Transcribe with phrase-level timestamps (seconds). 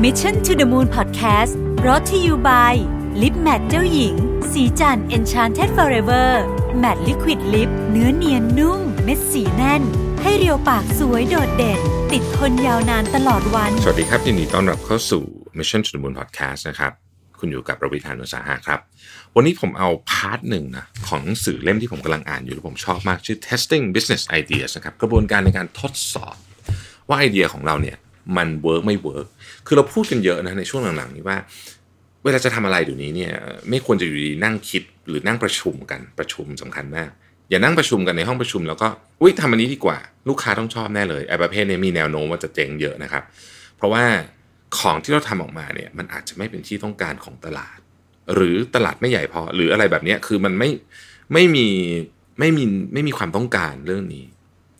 [0.00, 1.52] Mission to the Moon Podcast
[1.86, 2.74] brought to you by
[3.22, 4.14] lip matte เจ้าหญิง
[4.52, 6.28] ศรีจันทร์ Enchanted Forever
[6.82, 9.82] Matte Liquid Lip เนื้อเนียนนุ่ม เม็ดสีแน่น
[10.22, 11.80] ให้เรียวปากสวยโดดเด่น
[12.12, 15.22] ติดทนยาวนานตลอดวัน สวัสดีครับยินดีต้อนรับเข้าสู่
[15.58, 16.92] Mission to the Moon Podcast นะครับ
[17.38, 18.80] คุณอยู่กับรวิศ หาญอุตสาหะครับ
[19.36, 26.36] วันนี้ผมเอา part หนึ่งนะของหนังสือเล่มที่ผมกำลังอ่านอยู่แล้วผมชอบมากชื่อ testing business ideas นะครับกระบวนการในการทดสอบ
[27.08, 27.96] ว่าไอเดียของเราเนี่ย
[28.36, 29.26] มัน work ไม่ work
[29.66, 31.36] คือเราพูดกันเยอะนะในช่วงหลังๆนี้ว่า
[32.24, 33.32] เวลาจะทำอะไรเดี๋ยวนี้เนี่ย
[33.68, 37.10] ไม่ควรจะอยู่ดีนั่งคิดหรือนั่งประชุมกันประชุมสำคัญมาก
[37.50, 38.88] อย่านั่งประชุมกันในห้องประชุมแล้วก็
[39.20, 43.22] อุ้ยทำอันนี้ดีกว่า ลูกค้าต้องชอบแน่เลยไอ้ประเภทนี้มีแนวโน้มว่าจะเจ๊งเยอะนะครับ
[43.76, 44.04] เพราะว่า
[44.78, 47.78] ของที่เราทำออกมาเนี่ยมันอาจจะไม่เป็นที่ต้องการของตลาด
[48.34, 50.70] หรือตลาดไม่ใหญ่พอหรืออะไรแบบนี้คือมันไม่
[51.32, 51.68] ไม่มี
[52.38, 54.24] ไม่มีไม่มีความต้องการเรื่องนี้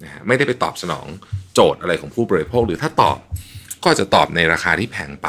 [0.05, 1.07] นะฮะไม่ได้ไปตอบสนอง
[1.55, 3.19] โจทย์อะไรของผู้บริโภค หรือถ้าตอบ
[3.85, 5.29] ก็จะตอบในราคาที่แพงไป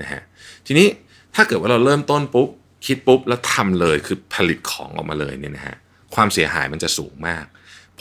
[0.00, 0.22] นะฮะ
[0.66, 0.88] ทีนี้
[1.34, 2.48] ถ้าเกิดว่าเราเริ่มต้นปุ๊บ
[2.86, 5.76] คิดปุ๊บแล้วทำเลยคือผลิตของออกมาเลยเนี่ยนะฮะ
[6.14, 7.44] ความเสียหายมันจะสูงมาก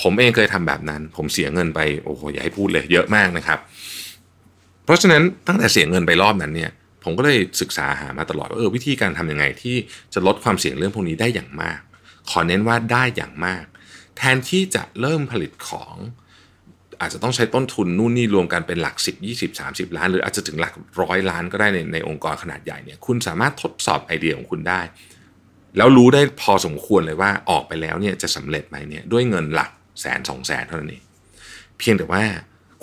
[0.02, 3.59] ผมเองเคยทำแบบนั้น ผมเสียเงินไปโอ้โหอย่าให้พูดเลยเยอะมากนะครับ
[4.85, 6.72] เพราะฉะนั้นตั้งแต่เสียเงินไปรอบนั้นเนี่ย
[7.03, 9.75] ผมก็เลยศึกษาหามาตลอดว่าเออวิธีการทำยังไงที่
[10.13, 11.79] จะลดความเสี่ยงเรื่องพวกนี้ได้อย่างมาก
[12.29, 13.66] ขอเน้นว่าได้อย่างมาก
[14.17, 15.95] แทนที่จะเริ่มผลิตของ
[17.01, 24.81] อาจจะต้องใช้ต้นทุนนู่นนี่รวมกันเป็นหลัก 10 20 30 ล้าน หรืออาจจะถึงหลักร้อยล้านก็ได้ในในองค์กรขนาดใหญ่เนี่ยคุณสามารถทดสอบไอเดียของคุณได้
[25.77, 31.03] แล้วรู้ได้พอสมควรเลยว่าออกไปแล้วเนี่ยจะสำเร็จไหมเนี่ยด้วยเงินหลักแสนสองแสนเท่านั้นเอง
[31.77, 32.23] เพียงแต่ว่า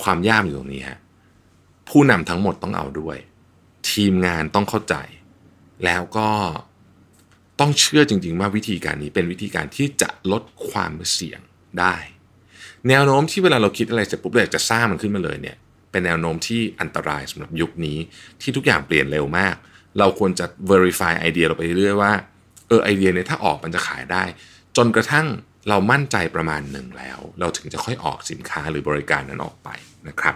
[0.02, 0.98] ความยากอยู่ตรงนี้ฮะ
[1.88, 3.16] ผู้นำทั้งหมดต้องเอาด้วย
[3.90, 4.94] ทีมงานต้องเข้าใจ
[5.84, 6.28] แล้วก็
[7.60, 11.40] ต้องเชื่อจริง ๆ ว่าวิธีการนี้เป็นวิธีการที่จะลดความเสี่ยง
[11.80, 11.96] ได้
[12.88, 15.56] แนวโน้มที่เวลาเราคิดอะไรเสร็จปุ๊บเราอยากจะสร้างมันขึ้นมาเลยเนี่ย
[15.90, 17.98] เป็นแนวโน้มที่อันตรายสำหรับยุคนี้
[18.40, 19.54] ที่ทุกอย่างเปลี่ยนเร็วมาก
[19.98, 22.12] เราควรจะ verify ไอเดียเราไปเรื่อยว่า
[22.68, 24.24] เออไอเดียเนี่ยถ้าออกมันจะขายได้
[24.76, 25.26] จนกระทั่ง
[25.68, 29.68] เรามั่นใจประมาณหนึ่งแล้ว เราถึงจะค่อยออกสินค้าหรือบริการนั้นออกไป
[30.08, 30.34] นะครับ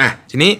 [0.00, 0.52] อะทีนี้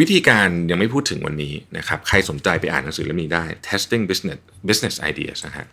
[0.00, 5.66] วิธีการยังไม่พูดถึงวันนี้นะครับใครสนใจไปอ่านหนังสือเล่มนี้ได้ testing business business ideas นะฮะ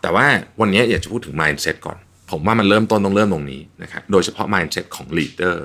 [0.00, 0.26] แต่ว่า
[0.60, 1.98] วันนี้อยากจะพูดถึง mindset ก่อน
[2.30, 5.56] ผมว่ามันเริ่มต้นต้องเริ่มตรงนี้นะครับโดยเฉพาะ mindset ของ leader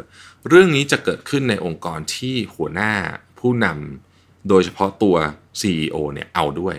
[0.49, 2.91] เรื่องนี้จะเกิดขึ้นในองค์กรที่หัวหน้า
[3.39, 5.15] ผู้นำโดยเฉพาะตัว
[5.61, 6.75] CEO เนี่ยเอาด้วย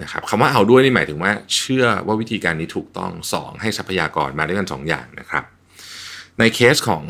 [0.00, 5.44] นะครับคำว่าเอาด้วยนี่หมายถึงว่าเชื่อว่าวิธีการนี้ถูกต้องสองให้ทรัพยากรมาด้วยกันสองอย่างนะครับ
[6.38, 7.04] ในเคสของ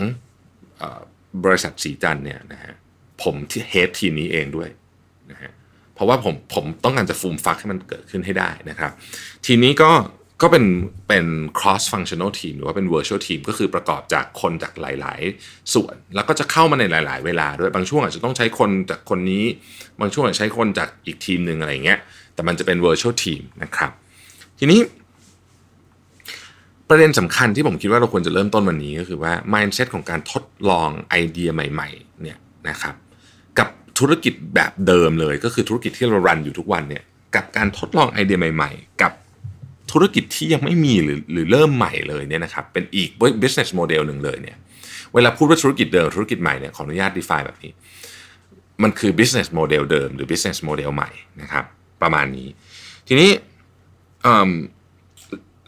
[1.45, 2.75] บริษัทสีจันเนี่ยนะฮะ
[3.23, 4.69] ผมที่เฮดทีมนี้เองด้วย
[5.31, 5.51] นะฮะ
[5.95, 8.93] เพราะว่าผมผมต้องการจะฟูมฟักให้มันเกิดขึ้นให้ได้นะครับ
[9.47, 9.91] ทีนี้ก็
[10.43, 10.67] ก็เป็น
[11.09, 11.27] เป็น
[11.59, 19.45] cross functional team หรือว่าเป็น virtual team ก็คือประกอบจากคนจากหลาย ๆ ส่วน แล้วก็จะเข้ามาในหลาย ๆ เวลาด้วยบางช่วงอาจจะต้องใช้คนจากคนนี้
[20.01, 21.99] บางช่วงอาจจะใช้คนจากอีกทีมหนึ่งอะไรเงี้ย
[22.35, 23.91] แต่มันจะเป็น virtual team นะครับ
[24.59, 24.81] ทีนี้
[26.89, 32.39] ประเด็นสำคัญที่ผมคิดว่าเราควรจะเริ่มต้นวันนี้ก็คือว่า mindset ของการทดลองไอเดียใหม่ๆเนี่ย
[32.69, 32.95] นะครับ
[33.59, 37.03] กับธุรกิจแบบเดิมเลย ก็คือธุรกิจที่เรารันอยู่ทุกวันเนี่ย
[37.35, 39.13] กับการทดลองไอเดียใหม่ ๆ กับ
[39.93, 43.09] ธุรกิจที่ยังไม่มีหรือหรือเริ่มใหม่เลยเนี่ยนะครับเป็นอีก
[43.43, 44.57] business model หนึ่งเลยเนี่ย
[45.15, 47.73] เวลาพูดว่าธุรกิจเดิมธุรกิจใหม่เนี่ยขออนุญาต define แบบนี้
[48.83, 51.11] มันคือ business model เดิม หรือ business model ใหม่
[51.41, 51.65] นะครับ
[52.03, 52.49] ประมาณนี้
[53.09, 53.31] ทีนี้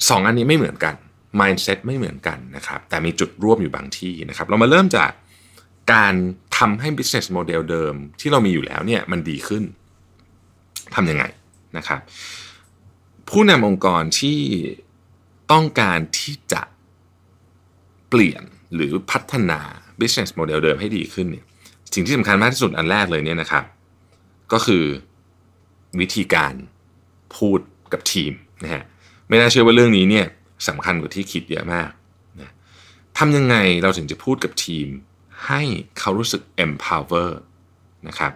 [0.08, 0.94] สองอันนี้ไม่เหมือนกัน
[1.41, 5.11] mindset ไม่เหมือนกันนะครับ แต่มีจุดร่วมอยู่บางที่นะครับ เรามาเริ่มจาก
[5.93, 6.15] การ
[6.59, 9.65] ทำให้ business model เดิมที่เรามีอยู่แล้วเนี่ยมันดีขึ้น
[10.95, 11.25] ทำยังไง
[11.77, 12.00] นะครับ
[13.28, 14.39] ผู้นำองค์กรที่
[15.53, 16.62] ต้องการที่จะ
[18.11, 18.43] เปลี่ยน
[18.75, 19.61] หรือพัฒนา
[20.01, 21.45] business model เดิมให้ดีขึ้นเนี่ย
[21.95, 23.65] สิ่งที่สำคัญมากที่สุดอันแรกเลยเนี่ยนะครับ
[24.53, 24.84] ก็คือ
[26.01, 26.55] วิธีการ
[27.37, 27.59] พูด
[27.93, 28.33] กับทีม
[28.65, 28.83] นะฮะ
[29.28, 30.27] ไม่น่าเชื่อว่าเรื่องนี้เนี่ย
[30.69, 31.91] สำคัญกว่าที่คิดเยอะมาก
[32.41, 32.50] นะ
[33.19, 34.87] ทำยังไงเราถึงจะพูดกับทีม
[35.47, 35.62] ให้
[35.98, 37.30] เขารู้สึก empower
[38.09, 38.33] นะครับ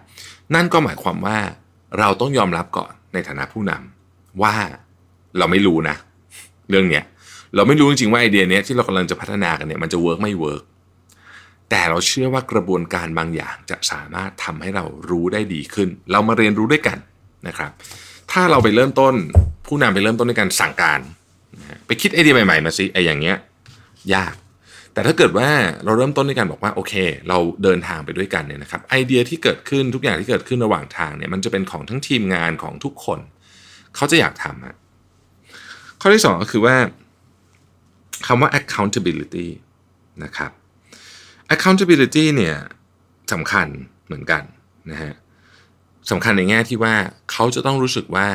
[0.55, 1.37] นั่นก็หมายความว่า
[1.99, 4.55] เราต้องยอมรับก่อนในฐานะผู้นำว่า
[5.37, 5.95] เราไม่รู้นะ
[6.69, 7.03] เรื่องเนี้ย
[7.55, 10.63] เราไม่รู้จริงๆว่าไอเดียเนี้ยที่เรากำลังจะพัฒนากันเนี่ยมันจะเวิร์กไม่เวิร์ก
[11.69, 16.97] แต่เราเชื่อว่ากระบวนการบางอย่างจะสามารถทำให้เรารู้ได้ดีขึ้น เรามาเรียนรู้ด้วยกัน
[17.47, 17.71] นะครับ
[18.31, 19.13] ถ้าเราไปเริ่มต้น
[19.65, 20.99] ผู้นำไปเริ่มต้นในการสั่งการ
[21.89, 23.37] ไปคิดไอเดียใหม่ๆมาสิไออย่างเงี้ย
[24.15, 24.33] ยาก
[24.93, 25.49] แต่ถ้าเกิดว่า
[25.85, 26.93] เราเริ่มต้นด้วยกันบอกว่าโอเค
[27.29, 33.19] เราเดินทางไปด้วยกันเนี่ยนะครับไอเดียที่เกิดขึ้นทุกอย่างที่เกิดขึ้นระหว่างทางเนี่ยมันจะเป็นของทั้งทีมงานของทุกคน
[33.95, 34.75] เขาจะอยากทำอะ
[36.01, 36.75] ข้อที่สองก็คือว่า
[38.27, 39.47] คำว่า accountability
[40.23, 40.51] นะครับ
[41.53, 42.55] accountability เนี่ย
[43.33, 43.67] สำคัญ
[44.05, 44.43] เหมือนกัน
[44.91, 45.13] นะฮะ
[46.11, 46.95] สำคัญในแง่ที่ว่า
[47.31, 48.27] เขาจะต้องรู้สึกว่า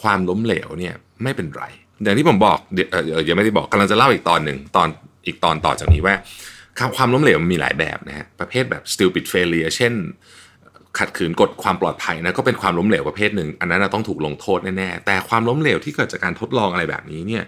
[0.00, 1.64] ความล้มเหลวเนี่ยไม่เป็นไร
[2.04, 4.88] อย่างที่ผมบอกเดี๋ยวยังไม่ได้บอกกำลังจะเล่าอีกตอนหนึ่งตอน
[5.26, 6.14] อีกตอนต่อจากนี้ว่า
[6.96, 9.92] ความล้มเหลวมันมีหลายแบบนะฮะประเภทแบบ stupid failure เช่น
[10.98, 17.44] ขัดขืนกฎความปลอดภัยนะก็เป็นความล้มเหลวประเภทหนึ่ง อันนั้นต้องถูกลงโทษแน่ๆแต่ความล้มเหลวที่เกิดจากการทดลองอะไรแบบนี้เนี่ย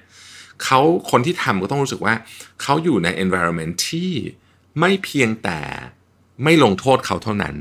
[0.65, 0.81] เขา
[1.11, 2.15] คนที่ทำก็ต้องรู้สึกว่า
[2.63, 4.11] เขาอยู่ใน environment ที่
[4.81, 5.61] ไม่เพียงแต่
[6.45, 7.57] ไม่ลงโทษเขาเท่านั้น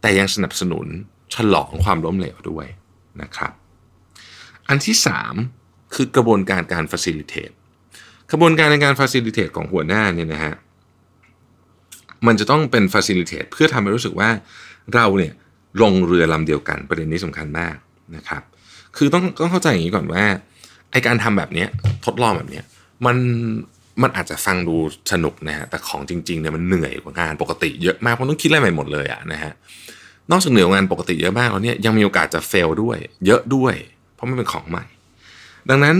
[0.00, 0.86] แต่ยังสนับสนุน
[1.34, 2.66] ฉลองความล้มเหลวด้วย
[3.22, 3.52] นะครับ
[4.68, 5.34] อันที่สาม
[5.94, 7.54] คือกระบวนการการ facilitate
[8.30, 10.54] กระบวนการในการ facilitate ของหัวหน้าเนี่ยนะฮะ
[12.26, 14.30] มันจะต้องเป็น facilitate เพื่อทำให้รู้สึกว่า
[14.94, 15.32] เราเนี่ย
[15.82, 17.76] ลงเรือลำเดียวกันประเด็นนี้สำคัญมาก
[18.16, 18.42] นะครับ
[18.96, 20.24] คือต้องต้องเข้าใจอย่างนี้ก่อนว่า
[20.90, 21.66] ไอการทำแบบนี้
[22.06, 22.60] ทดลองแบบนี้
[23.06, 23.16] มัน
[24.02, 24.76] มันอาจจะฟังดู
[25.12, 29.52] สนุกนะฮะแต่ของจริงๆเนี่ยมันเหนื่อยกว่างานปกติเยอะมากเพราะต้องคิดอะไรใหม่หมดเลยอะนะฮะ
[30.30, 33.74] นอกจากเหนื่อยงานปกติเยอะมากแล้วเนี่ยยังมีโอกาสจะเฟลด้วย เยอะด้วย
[34.14, 34.84] เพราะมันเป็นของใหม่
[35.68, 35.96] ดังนั้น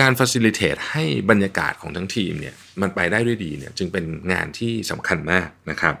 [0.00, 5.94] การ facilitate ให้บรรยากาศของทั้งทีมเนี่ยมันไปได้ด้วยดีเนี่ยจึงเป็นงานที่สำคัญมากนะครับ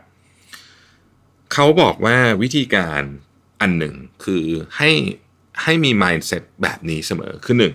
[1.52, 3.02] เขาบอกว่าวิธีการ
[3.60, 3.94] อันหนึ่ง
[4.24, 4.44] คือ
[4.76, 4.90] ให้
[5.62, 7.74] ให้มี mindset แบบนี้เสมอคือหนึ่ง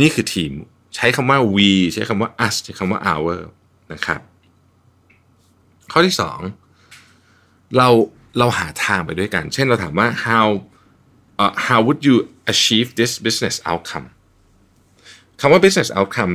[0.00, 0.52] นี่คือทีม
[0.96, 3.40] ใช้คำว่า we ใช้คำว่า us ใช้คำว่า our
[3.92, 4.20] นะครับ
[5.92, 6.40] ข้อที่สอง
[7.76, 7.88] เรา
[8.38, 10.46] เราหาทางไปด้วยกัน เช่นเราถามว่า how
[11.42, 12.16] uh, how would you
[12.52, 14.06] achieve this business outcome
[15.40, 16.32] คำว่า business outcome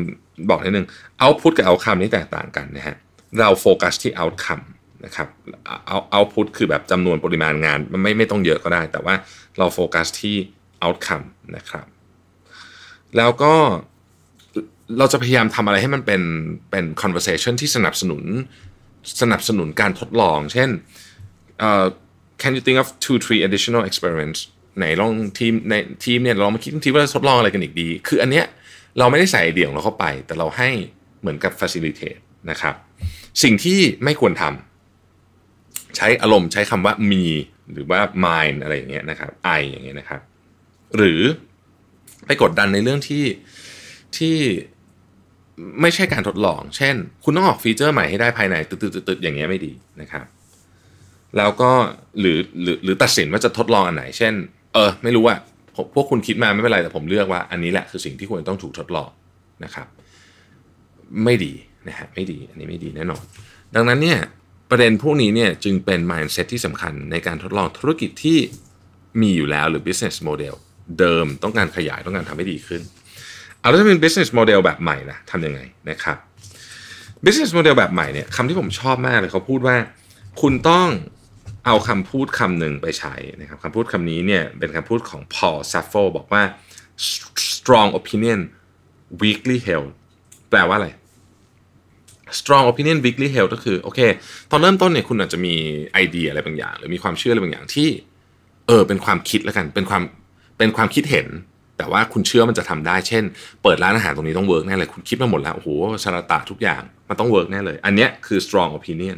[0.49, 0.87] บอกนิดนึง
[1.23, 2.97] output กับ outcome นี่แตกต่างกันนะฮะ
[3.39, 4.63] เราโฟกัสที่ outcome
[5.05, 5.27] นะครับ
[5.87, 9.15] เอาเอาพุทคือแบบจำนวนปริมาณงานมันไม่ไม่ต้องเยอะก็ได้ แต่ว่า
[9.57, 10.35] เราโฟกัสที่
[10.85, 11.85] outcome นะครับ
[13.17, 13.53] แล้วก็
[14.97, 16.21] เราจะพยายามทำอะไรให้มันเป็น
[16.71, 18.23] เป็น conversation ที่สนับสนุน
[19.21, 20.69] สนับสนุนการทดลอง เช่น
[21.67, 21.87] uh,
[22.41, 24.39] can you think of two three additional experiments
[24.77, 25.73] ไหนลองทีมใน
[26.05, 28.45] ทีมเนี่ยเรามาคิดทีว่าทดลองอะไรกันอีกดี คืออันเนี้ย
[28.99, 30.69] เราไม่ได้ใส่ไอเดียของเราเข้าไป แต่เราให้
[31.21, 32.21] เหมือนกับ facilitate
[32.51, 32.75] นะครับ
[33.43, 37.25] สิ่งที่ไม่ควรทำใช้อารมณ์ใช้คำว่ามี
[37.71, 40.21] หรือว่า mind อะไรอย่างเงี้ยนะครับ I อย่างเงี้ยนะครับ
[40.97, 41.21] หรือ
[42.25, 43.25] ไปกดดันในเรื่องที่
[44.17, 44.35] ที่
[45.81, 50.25] ไม่ใช่การทดลอง เช่น คุณต้องออกฟีเจอร์ใหม่ให้ได้ภายในตึดๆๆอย่างเงี้ยไม่ดีนะครับ
[51.37, 51.71] แล้วก็
[52.19, 54.33] หรือหรือหรือตัดสินว่าจะทดลองอันไหน เช่น
[54.77, 55.39] ออไม่รู้อะ
[55.95, 59.09] พวกคุณคิดมาไม่เป็นไรแต่ผมเลือกว่า อันนี้แหละคือสิ่งที่ควรต้องถูกทดลอง
[59.63, 59.87] นะครับ
[61.23, 61.53] ไม่ดี
[61.87, 63.23] นะฮะไม่ดีอันนี้ไม่ดีแน่นอน
[63.75, 64.19] ดังนั้นเนี่ย
[64.69, 68.37] ประเด็นพวกนี้เนี่ยจึงเป็น mindset ที่สำคัญในการทดลองธุรกิจที่
[69.21, 70.55] มีอยู่แล้วหรือ business model
[70.99, 72.81] เดิมต้องการขยายต้องการทำให้ดีขึ้น
[73.59, 75.59] เอาแล้วถ้าเป็น business model แบบใหม่นะทำยังไง
[75.89, 76.17] นะครับ
[77.25, 79.75] business model แบบใหม่เนี่ยคำที่ผมชอบมากเลยเขาพูดว่า
[80.41, 80.87] คุณต้อง
[81.67, 86.43] เอาคำพูดคำหนึ่งไปใช้นะครับคำพูดคำนี้เนี่ยเป็นคำพูดของ Paul Saffo บอกว่า
[87.55, 88.39] strong opinion
[89.21, 89.89] weakly held
[90.49, 90.89] แปลว่าอะไร
[92.39, 93.99] strong opinion weakly held ก็คือโอเค
[94.51, 95.55] ตอนเริ่มต้นเนี่ยคุณอาจจะมี
[95.93, 97.89] ไอเดียอะไรบางอย่าง หรือมีความเชื่ออะไรบางอย่างที่
[98.67, 100.03] เออเป็นความคิดแล้วกัน เป็นความ
[100.57, 101.27] เป็นความคิดเห็น
[101.77, 103.23] แต่ว่าคุณเชื่อมันจะทำได้ เช่น
[103.63, 105.69] เปิดร้านอาหารตรงนี้ต้องเวิร์กแน่เลย คุณคิดมาหมดแล้ว โอ้โห
[106.03, 109.17] data ทุกอย่าง มันต้องเวิร์กแน่เลย อันเนี้ยคือ strong opinion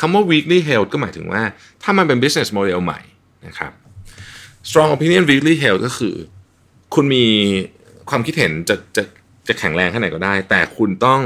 [0.00, 1.42] คำว่า weakly held ก็หมายถึงว่า
[1.82, 3.00] ถ้ามันเป็น business model ใหม่
[3.46, 3.72] นะครับ
[4.68, 6.14] strong opinion weakly held ก็คือ
[6.94, 7.26] คุณมี
[8.10, 9.02] ความคิดเห็นจะจะ
[9.48, 11.20] จะแข็งแรงแค่ไหนก็ได้ แต่คุณต้อง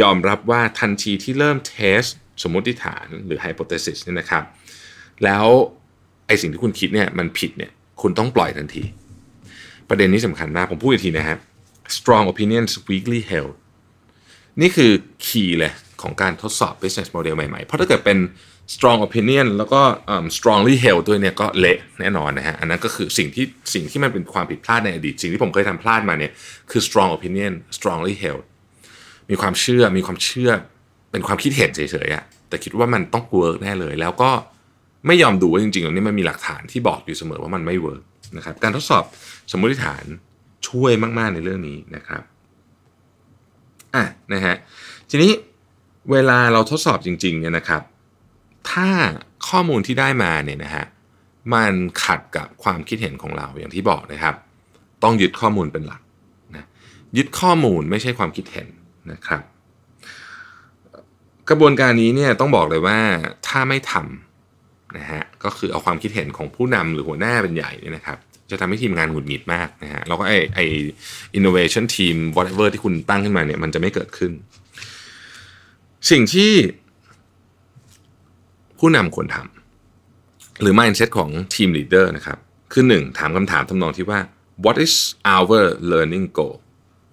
[0.00, 2.02] ยอมรับว่าทันทีที่เริ่ม test
[2.42, 4.44] สมมติฐานหรือ hypothesis เนี่ยนะครับ
[5.24, 5.46] แล้ว
[6.26, 7.70] ไอสิ่งที่คุณคิดเนี่ยมันผิดเนี่ย
[8.02, 8.82] คุณต้องปล่อยทันที
[9.88, 11.38] ประเด็นนี้สำคัญมาก ผมพูดอีกทีนะครับ
[11.96, 13.54] strong opinions weakly held
[14.60, 14.92] นี่คือ
[15.26, 15.72] key เลย
[16.02, 18.18] ของการทดสอบ business model ใหม่ๆ เพราะถ้าเกิดเป็น
[18.74, 19.80] strong opinion แล้วก็
[20.36, 26.32] strongly held ด้วยเนี่ยก็เละแน่นอนนะฮะ อันนั้นก็คือสิ่งที่สิ่งที่มันเป็นความผิดพลาดในอดีต สิ่งที่ผมเคยทำพลาดมาเนี่ย
[26.70, 28.44] คือ strong opinion strongly held
[29.30, 30.50] มีความเชื่อมีความเชื่อ
[31.10, 34.30] เป็นความคิดเห็นเฉยๆอะแต่คิดว่ามันต้องเวิร์กแน่เลย แล้วก็
[35.06, 38.02] ไม่ยอมดูว่าจริงๆตรงนี้มันมีหลักฐานที่บอกอยู่เสมอว่ามันไม่เวิร์ก
[38.36, 39.04] นะครับ การทดสอบ
[39.52, 40.04] สมมติฐาน
[40.68, 42.22] ช่วยมากๆในเรื่องนี้นะครับ
[43.94, 44.56] อะนะฮะ
[45.10, 45.32] ทีนี้
[46.12, 47.82] เวลาเราทดสอบจริงๆเนี่ยนะครับ
[48.70, 48.88] ถ้า
[49.48, 50.86] ข้อมูลที่ได้มาเนี่ยนะฮะ
[51.54, 51.72] มัน
[52.04, 54.34] ขัดกับความคิดเห็นของเราอย่างที่บอกนะครับ
[55.02, 56.02] ต้องยึดข้อมูลเป็นหลัก
[56.56, 56.66] นะ
[57.16, 58.68] ยึดข้อมูลไม่ใช่ความคิดเห็น
[59.12, 59.42] นะครับ
[61.48, 62.98] กระบวนการนี้เนี่ยต้องบอกเลยว่า
[63.48, 68.18] ถ้าไม่ทำนะฮะก็คือเอาความคิดเห็นของผู้นำหรือหัวหน้าเป็นใหญ่เนี่ยนะครับ
[68.50, 70.60] จะทำให้ทีมงานหงุดหงิดมากนะฮะแล้วก็ไอไอ
[71.38, 74.32] innovation team whatever ที่คุณตั้งขึ้นมาเนี่ยมันจะไม่เกิดขึ้น
[76.10, 76.52] สิ่งที่
[78.78, 79.36] ผู้นำควรท
[80.62, 82.38] หรือ mindset ของ team leader นะครับ
[82.72, 84.20] คือหนึ่งถามคำถามทำนองที่ว่า
[84.64, 84.94] what is
[85.36, 86.56] our learning goal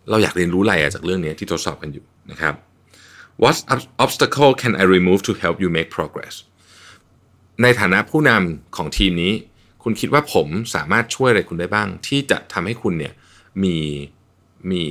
[0.10, 2.54] เราอยากเรียนรู้อะไรจากเรื่องนี้ที่ทดสอบกันอยู่นะครับ
[3.44, 3.56] what
[4.04, 6.36] obstacle can I remove to help you make progress
[7.62, 9.34] ในฐานะผู้นำของทีมนี้
[9.88, 13.14] คุณคิดว่าผมสามารถช่วยอะไรคุณได้บ้าง ที่จะทำให้คุณเนี่ย
[13.64, 13.76] มี
[14.72, 14.82] มี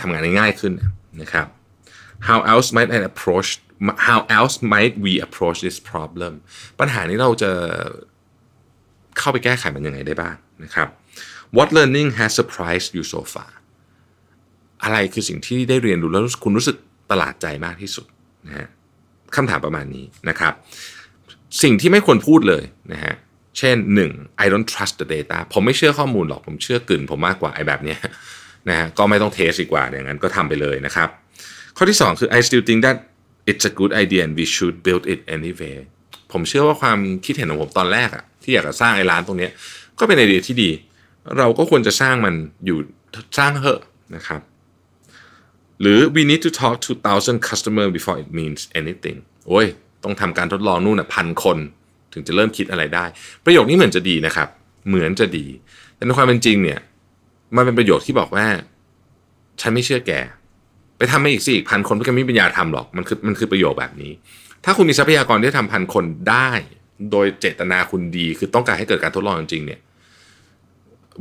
[0.00, 0.72] ทำงานง่ายขึ้น
[1.22, 1.46] นะครับ
[2.28, 3.48] how else might I approach
[4.08, 6.32] how else might we approach this problem
[6.80, 7.50] ปัญหานี้เราจะ
[9.18, 10.34] เข้าไปแก้ไขมันยังไงได้บ้าง
[10.64, 10.88] นะครับ
[11.56, 13.52] what learning has surprised you so far
[14.82, 16.76] อะไรคือสิ่งที่ได้เรียนรู้แล้วคุณรู้สึก
[17.10, 18.06] ประหลาดใจมากที่สุด
[18.46, 18.68] นะฮะ
[19.36, 20.52] คำถามประมาณนี้นะครับ
[21.62, 23.14] สิ่งที่ไม่ควรพูดเลยนะฮะ
[23.58, 23.76] เช่น
[24.10, 24.44] 1.
[24.44, 27.96] I don't trust the data ผมไม่เชื่อข้อมูลหรอก ผมเชื่อกลืนผมมากกว่าไอ้แบบนี้
[28.68, 31.08] นะฮะก็ไม่ต้องเทสดีกว่าอย่างนั้นก็ทำไปเลยนะครับ
[31.76, 32.96] ข้อที่ 2 คือ I still think that
[33.50, 35.76] it's a good idea and we should build it anyway
[36.32, 39.48] ผมเชื่อว่าความคิดเห็นของผมตอนแรกอะที่อยากจะสร้างไอ้ร้านตรงนี้
[39.98, 40.70] ก็เป็นไอเดียที่ดี
[41.38, 42.34] เราก็ควรจะสร้างมัน
[42.66, 42.78] อยู่
[43.38, 43.80] สร้างเหอะ
[44.16, 44.40] นะครับ
[45.80, 49.18] หรือ we need to talk to thousand customer before it means anything
[49.48, 49.66] โอ้ย
[50.04, 51.58] ต้องทำการทดลองนู่นอะพันคน
[52.12, 53.04] ถึงจะเริ่มคิดอะไรได้
[53.44, 54.48] ประโยคนี้เหมือนจะดีนะครับ
[54.88, 55.46] เหมือนจะดี
[55.96, 56.80] แต่ในความเป็นจริงเนี่ย
[57.56, 58.46] มันเป็นประโยคที่บอกว่า
[59.60, 60.12] ฉันไม่เชื่อแก
[60.98, 64.12] ไปทำมาอีกสิอีกพันคนเพื่อไม่มีปัญญาทำหรอก มันคือมันคือประโยคแบบนี้
[64.64, 66.50] ถ้าคุณมีทรัพยากรที่ทำพันคนได้
[67.10, 69.80] โดยเจตนาคุณดี คือต้องการให้เกิดการทดลองจริงเนี่ย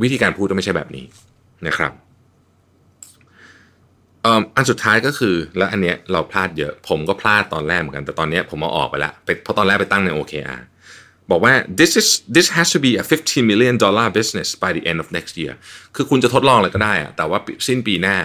[0.01, 1.05] วิธีการพูดต้องไม่ใช่แบบนี้
[1.67, 1.93] นะครับ
[4.55, 9.12] อันสุดท้ายก็คือแล้วอันเนี้ยเราพลาดเยอะ ผมก็พลาดตอนแรกเหมือนกันแต่ตอนเนี้ยผมเอาออกไปละ
[9.43, 10.62] เพราะตอนแรกไปตั้งใน OKR
[11.29, 14.99] บอกว่า this is this has to be a 15 million dollar business by the end
[15.03, 15.53] of next year
[15.95, 18.17] คือคุณจะทดลองอะไรก็ได้อะแต่ว่าสิ้นปีหน้า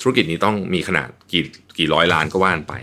[0.00, 1.42] ธุรกิจนี้ต้องมีขนาดกี่
[1.78, 2.74] กี่ร้อยล้านก็ว่านไป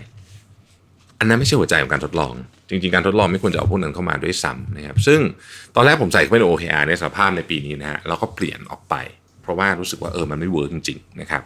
[1.18, 2.32] อันนั้นไม่ใช่หัวใจของการทดลอง
[2.68, 5.20] จริง ๆ การทดลองไม่ควรจะเอาพวกนั้นเข้ามาด้วยซ้ำนะครับ ซึ่ง
[5.74, 8.94] ตอนแรกผมใส่เข้าไปใน OKR ในสภาพในปีนี้นะฮะแล้วก็เปลี่ยนออกไป
[9.42, 11.42] เพราะว่ารู้สึกว่าเออมันไม่เวิร์กจริงๆนะครับ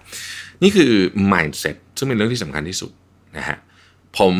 [0.62, 0.92] นี่คือ
[1.32, 2.90] mindset ซึ่งเป็นเรื่องที่สำคัญที่สุด
[3.36, 3.58] นะฮะ
[4.18, 4.34] ผม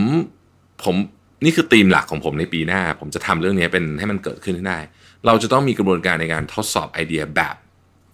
[0.85, 0.97] ผม
[1.45, 4.79] นี่คือธีมหลักของผมในปีหน้า ผมจะทำเรื่องนี้เป็นให้มันเกิดขึ้นได้
[5.27, 7.57] เราจะต้องมีกระบวนการในการทดสอบไอเดียแบบ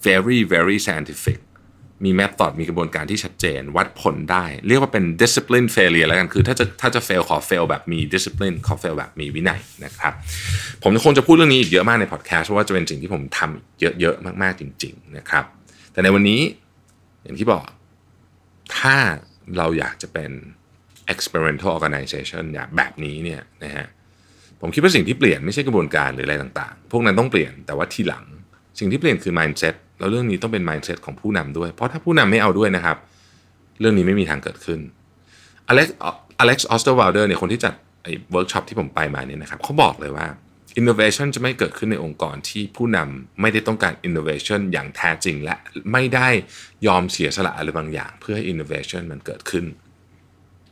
[0.06, 1.38] very very scientific
[2.04, 8.94] มีแม t อดมีกระบวนการที่ชัดเจน วัดผลได้ เรียกว่าเป็น discipline failure แล้วกันคือถ้าจะถ้าจะ fail ขอ fail แบบมี discipline ขอ fail
[8.98, 10.12] แบบมีวินัยนะครับ
[10.82, 15.44] ผมคงจะพูดเรื่องนี้อีกเยอะมากในพอดแคสต์เพราะว่าจะเป็นสิ่งที่ผมทำเยอะๆมากๆจริง ๆ นะครับ
[15.92, 16.40] แต่ในวันนี้
[17.22, 17.62] อย่างที่บอก
[18.78, 18.96] ถ้า
[19.58, 20.30] เราอยากจะเป็น
[21.12, 23.86] experimental organization อย่างแบบนี้เนี่ยนะฮะ
[24.60, 28.24] ผมคิดว่าสิ่งที่เปลี่ยนไม่ใช่กระบวนการหรืออะไรต่างๆ พวกนั้นต้องเปลี่ยนแต่ว่าทีหลัง
[28.78, 32.96] สิ่งที่เปลี่ยนคือ mindset แล้วเรื่องนี้ต้องเป็น mindset ของผู้นำด้วย เพราะถ้าผู้นำไม่เอาด้วยนะครับ
[33.80, 34.80] เรื่องนี้ไม่มีทางเกิดขึ้น
[35.68, 40.26] Alex Alex Osterwalder เนี่ยคนที่จัดไอ้เวิร์กช็อปที่ผมไปมาเนี่ยนะครับเขาบอกเลยว่า
[40.80, 45.54] innovation จะไม่เกิดขึ้นในองค์กรที่ผู้นำไม่ได้ต้องการ innovation อย่างแท้จริง และ
[45.92, 46.28] ไม่ได้
[46.86, 49.64] ยอมเสียสละอะไรบางอย่าง เพื่อให้ innovation มันเกิดขึ้น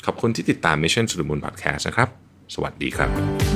[0.07, 2.09] ขอบคุณที่ติดตาม Mission to the Moon Podcast นะครับ
[2.55, 3.11] สวัสดีครับ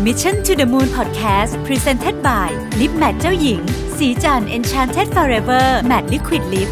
[0.06, 2.48] Mission to the Moon Podcast Presented by
[2.80, 3.60] Lip Matte เจ้าหญิง
[3.98, 6.70] สีจัน Enchanted Forever Matte Liquid Lip